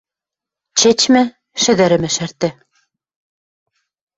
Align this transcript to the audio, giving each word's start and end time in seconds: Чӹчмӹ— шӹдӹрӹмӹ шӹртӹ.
Чӹчмӹ— 0.79 1.23
шӹдӹрӹмӹ 1.61 2.09
шӹртӹ. 2.15 2.49